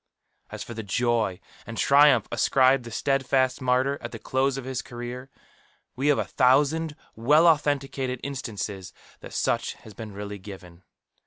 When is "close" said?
4.17-4.57